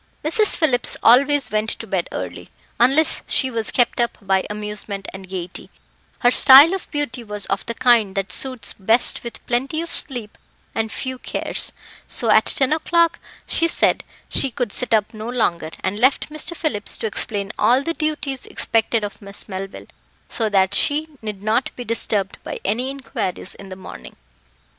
Mrs. 0.25 0.55
Phillips 0.57 0.97
always 1.03 1.51
went 1.51 1.69
to 1.69 1.85
bed 1.85 2.09
early, 2.11 2.49
unless 2.79 3.21
she 3.27 3.51
was 3.51 3.69
kept 3.69 4.01
up 4.01 4.17
by 4.19 4.47
amusement 4.49 5.07
and 5.13 5.29
gaiety; 5.29 5.69
her 6.21 6.31
style 6.31 6.73
of 6.73 6.89
beauty 6.89 7.23
was 7.23 7.45
of 7.45 7.63
the 7.67 7.75
kind 7.75 8.15
that 8.15 8.31
suits 8.31 8.73
best 8.73 9.23
with 9.23 9.45
plenty 9.45 9.79
of 9.79 9.91
sleep 9.91 10.39
and 10.73 10.91
few 10.91 11.19
cares 11.19 11.71
so 12.07 12.31
at 12.31 12.45
ten 12.47 12.73
o'clock 12.73 13.19
she 13.45 13.67
said 13.67 14.03
she 14.27 14.49
could 14.49 14.73
sit 14.73 14.91
up 14.91 15.13
no 15.13 15.29
longer, 15.29 15.69
and 15.83 15.99
left 15.99 16.31
Mr. 16.31 16.55
Phillips 16.57 16.97
to 16.97 17.05
explain 17.05 17.53
all 17.59 17.83
the 17.83 17.93
duties 17.93 18.47
expected 18.47 19.03
of 19.03 19.21
Miss 19.21 19.47
Melville, 19.47 19.85
so 20.27 20.49
that 20.49 20.73
she 20.73 21.09
need 21.21 21.43
not 21.43 21.69
be 21.75 21.83
disturbed 21.83 22.39
by 22.43 22.59
any 22.65 22.89
inquiries 22.89 23.53
in 23.53 23.69
the 23.69 23.75
morning. 23.75 24.15